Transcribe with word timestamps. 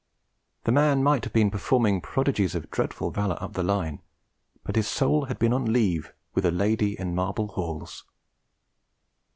The 0.63 0.71
man 0.71 1.03
might 1.03 1.25
have 1.25 1.31
been 1.31 1.51
performing 1.51 2.01
prodigies 2.01 2.55
of 2.55 2.71
dreadful 2.71 3.11
valour 3.11 3.37
up 3.39 3.53
the 3.53 3.61
Line, 3.61 4.01
but 4.63 4.75
his 4.75 4.87
soul 4.87 5.25
had 5.25 5.37
been 5.37 5.53
on 5.53 5.71
leave 5.71 6.11
with 6.33 6.43
a 6.43 6.49
lady 6.49 6.99
in 6.99 7.13
marble 7.13 7.49
halls. 7.49 8.03